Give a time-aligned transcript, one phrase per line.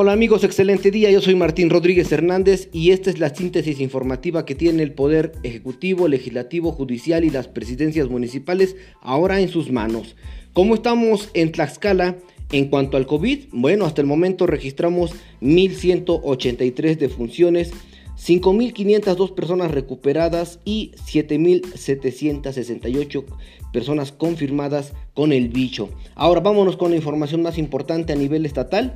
[0.00, 1.10] Hola amigos, excelente día.
[1.10, 5.32] Yo soy Martín Rodríguez Hernández y esta es la síntesis informativa que tiene el Poder
[5.42, 10.14] Ejecutivo, Legislativo, Judicial y las presidencias municipales ahora en sus manos.
[10.52, 12.16] ¿Cómo estamos en Tlaxcala?
[12.52, 17.72] En cuanto al COVID, bueno, hasta el momento registramos 1.183 defunciones,
[18.18, 23.24] 5.502 personas recuperadas y 7.768
[23.72, 25.88] personas confirmadas con el bicho.
[26.14, 28.94] Ahora vámonos con la información más importante a nivel estatal.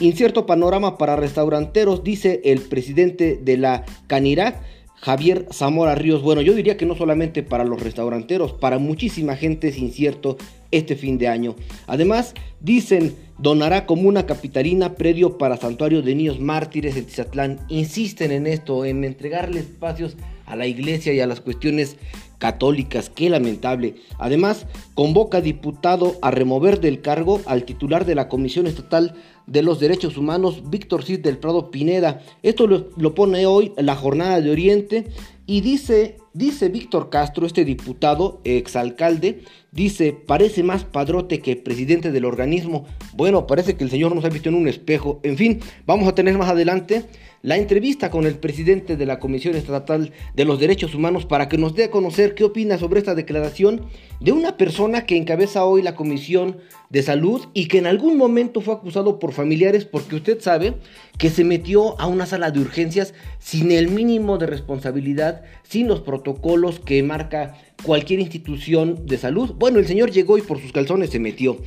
[0.00, 4.62] Incierto panorama para restauranteros, dice el presidente de la Canirac,
[4.94, 6.22] Javier Zamora Ríos.
[6.22, 10.36] Bueno, yo diría que no solamente para los restauranteros, para muchísima gente es incierto
[10.70, 11.56] este fin de año.
[11.88, 17.58] Además, dicen, donará como una capitalina predio para santuario de niños mártires en Tizatlán.
[17.68, 21.96] Insisten en esto, en entregarle espacios a la iglesia y a las cuestiones
[22.38, 23.10] católicas.
[23.10, 23.96] Qué lamentable.
[24.18, 29.14] Además, convoca diputado a remover del cargo al titular de la Comisión Estatal
[29.46, 32.20] de los Derechos Humanos, Víctor Cid del Prado Pineda.
[32.42, 35.06] Esto lo, pone hoy la Jornada de Oriente
[35.46, 42.26] y dice, dice Víctor Castro, este diputado, exalcalde, dice, parece más padrote que presidente del
[42.26, 42.84] organismo.
[43.14, 45.20] Bueno, parece que el señor nos ha visto en un espejo.
[45.22, 47.06] En fin, vamos a tener más adelante
[47.42, 51.56] la entrevista con el presidente de la Comisión Estatal de los Derechos Humanos para que
[51.56, 53.86] nos dé a conocer qué opina sobre esta declaración
[54.20, 56.58] de una persona que encabeza hoy la Comisión
[56.90, 60.74] de Salud y que en algún momento fue acusado por familiares porque usted sabe
[61.18, 66.00] que se metió a una sala de urgencias sin el mínimo de responsabilidad, sin los
[66.00, 69.54] protocolos que marca cualquier institución de salud.
[69.58, 71.58] Bueno, el señor llegó y por sus calzones se metió.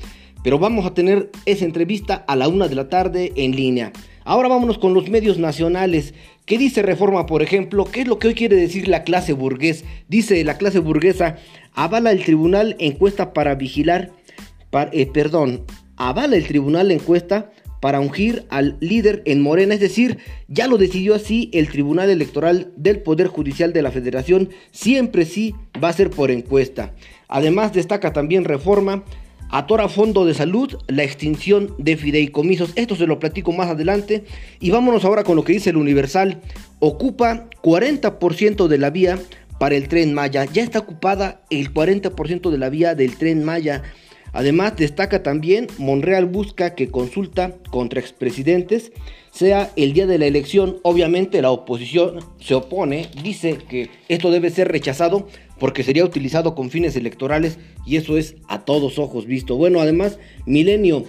[0.44, 3.92] Pero vamos a tener esa entrevista a la una de la tarde en línea.
[4.24, 6.14] Ahora vámonos con los medios nacionales.
[6.46, 7.86] ¿Qué dice Reforma, por ejemplo?
[7.86, 9.84] ¿Qué es lo que hoy quiere decir la clase burgués?
[10.08, 11.38] Dice la clase burguesa,
[11.74, 14.12] avala el tribunal encuesta para vigilar,
[14.92, 15.66] eh, perdón,
[15.98, 21.16] avala el tribunal encuesta para ungir al líder en Morena, es decir, ya lo decidió
[21.16, 26.12] así el Tribunal Electoral del Poder Judicial de la Federación, siempre sí va a ser
[26.12, 26.94] por encuesta.
[27.28, 29.04] Además destaca también Reforma
[29.52, 32.72] atora Fondo de Salud la extinción de fideicomisos.
[32.76, 34.24] Esto se lo platico más adelante.
[34.60, 36.42] Y vámonos ahora con lo que dice el Universal.
[36.80, 39.20] Ocupa 40% de la vía
[39.60, 40.46] para el tren Maya.
[40.46, 43.84] Ya está ocupada el 40% de la vía del tren Maya.
[44.34, 48.92] Además, destaca también, Monreal busca que consulta contra expresidentes
[49.32, 50.78] sea el día de la elección.
[50.84, 55.28] Obviamente la oposición se opone, dice que esto debe ser rechazado
[55.60, 59.58] porque sería utilizado con fines electorales y eso es a todos ojos visto.
[59.58, 61.06] Bueno, además, Milenio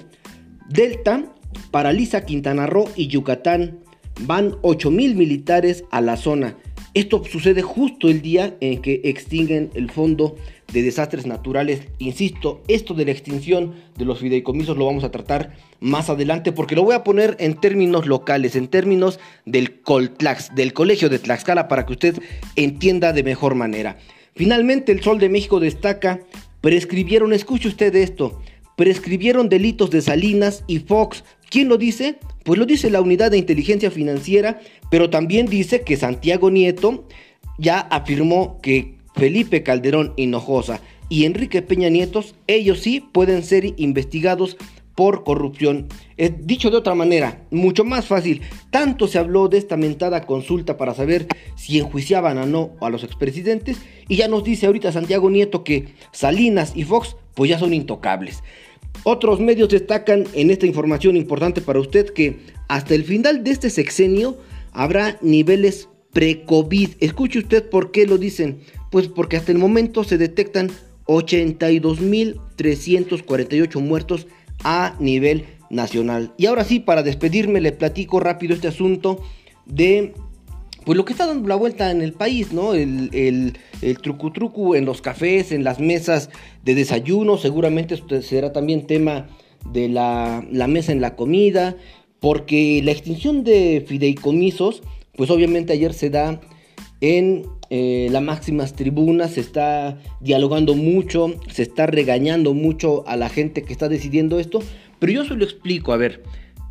[0.68, 1.24] Delta
[1.70, 3.78] paraliza Quintana Roo y Yucatán.
[4.20, 6.56] Van 8 mil militares a la zona.
[6.94, 10.36] Esto sucede justo el día en que extinguen el fondo
[10.74, 11.88] de desastres naturales.
[11.98, 16.76] Insisto, esto de la extinción de los fideicomisos lo vamos a tratar más adelante porque
[16.76, 21.66] lo voy a poner en términos locales, en términos del Coltlax, del Colegio de Tlaxcala,
[21.66, 22.22] para que usted
[22.56, 23.96] entienda de mejor manera.
[24.34, 26.20] Finalmente, el Sol de México destaca,
[26.60, 28.42] prescribieron, escuche usted esto,
[28.76, 31.24] prescribieron delitos de Salinas y Fox.
[31.50, 32.18] ¿Quién lo dice?
[32.44, 34.60] Pues lo dice la Unidad de Inteligencia Financiera,
[34.90, 37.06] pero también dice que Santiago Nieto
[37.58, 44.56] ya afirmó que Felipe Calderón Hinojosa y Enrique Peña Nietos, ellos sí pueden ser investigados
[44.94, 45.88] por corrupción.
[46.16, 48.42] Es dicho de otra manera, mucho más fácil.
[48.70, 51.26] Tanto se habló de esta mentada consulta para saber
[51.56, 55.94] si enjuiciaban o no a los expresidentes y ya nos dice ahorita Santiago Nieto que
[56.12, 58.42] Salinas y Fox pues ya son intocables.
[59.04, 62.38] Otros medios destacan en esta información importante para usted que
[62.68, 64.36] hasta el final de este sexenio
[64.72, 66.90] habrá niveles pre-COVID.
[67.00, 68.60] Escuche usted por qué lo dicen.
[68.90, 70.70] Pues porque hasta el momento se detectan
[71.06, 74.26] 82.348 muertos
[74.64, 76.32] a nivel nacional.
[76.36, 79.20] Y ahora sí, para despedirme, le platico rápido este asunto
[79.66, 80.14] de
[80.84, 82.74] pues lo que está dando la vuelta en el país, ¿no?
[82.74, 86.30] El, el, el trucu trucu en los cafés, en las mesas
[86.64, 89.28] de desayuno, seguramente será también tema
[89.72, 91.76] de la, la mesa en la comida,
[92.18, 94.82] porque la extinción de fideicomisos,
[95.16, 96.40] pues obviamente ayer se da
[97.02, 103.28] en eh, las máximas tribunas, se está dialogando mucho, se está regañando mucho a la
[103.28, 104.60] gente que está decidiendo esto,
[105.00, 106.22] pero yo se lo explico, a ver,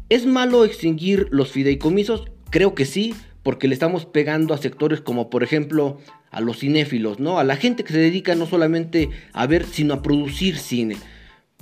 [0.10, 2.32] ¿es malo extinguir los fideicomisos?
[2.50, 3.14] Creo que sí,
[3.44, 5.98] porque le estamos pegando a sectores como por ejemplo
[6.32, 7.38] a los cinéfilos, ¿no?
[7.38, 10.96] A la gente que se dedica no solamente a ver, sino a producir cine.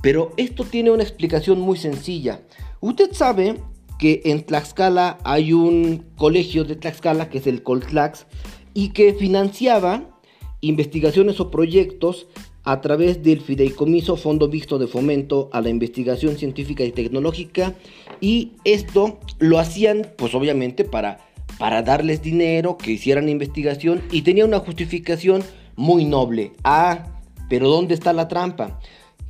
[0.01, 2.41] Pero esto tiene una explicación muy sencilla.
[2.81, 3.55] Usted sabe
[3.97, 8.27] que en Tlaxcala hay un colegio de Tlaxcala que es el Coltlax
[8.73, 10.19] y que financiaba
[10.61, 12.27] investigaciones o proyectos
[12.63, 17.73] a través del fideicomiso Fondo Visto de Fomento a la Investigación Científica y Tecnológica
[18.21, 21.19] y esto lo hacían pues obviamente para,
[21.57, 25.43] para darles dinero, que hicieran investigación y tenía una justificación
[25.75, 26.51] muy noble.
[26.63, 28.79] Ah, pero ¿dónde está la trampa?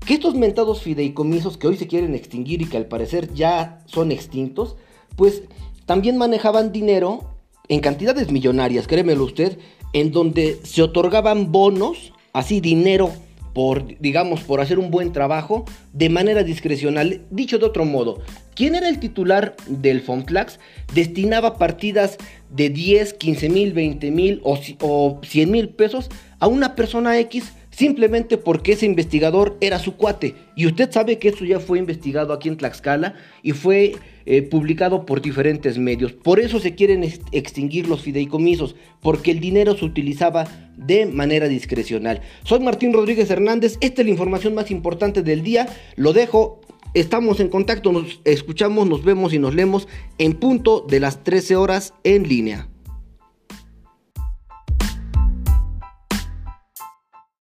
[0.05, 4.11] Que estos mentados fideicomisos que hoy se quieren extinguir y que al parecer ya son
[4.11, 4.75] extintos,
[5.15, 5.43] pues
[5.85, 7.38] también manejaban dinero
[7.69, 9.57] en cantidades millonarias, créemelo usted,
[9.93, 13.11] en donde se otorgaban bonos, así dinero
[13.53, 17.21] por, digamos, por hacer un buen trabajo de manera discrecional.
[17.29, 18.21] Dicho de otro modo,
[18.55, 20.59] ¿quién era el titular del FONFLAX?
[20.93, 22.17] Destinaba partidas
[22.49, 27.53] de 10, 15 mil, 20 mil o, o 100 mil pesos a una persona X
[27.79, 30.35] simplemente porque ese investigador era su cuate.
[30.53, 33.95] Y usted sabe que eso ya fue investigado aquí en Tlaxcala y fue
[34.25, 36.11] eh, publicado por diferentes medios.
[36.11, 40.45] Por eso se quieren extinguir los fideicomisos, porque el dinero se utilizaba
[40.75, 42.19] de manera discrecional.
[42.43, 45.69] Soy Martín Rodríguez Hernández, esta es la información más importante del día.
[45.95, 46.59] Lo dejo
[46.95, 49.87] Estamos en contacto, nos escuchamos, nos vemos y nos leemos
[50.17, 52.68] en punto de las 13 horas en línea.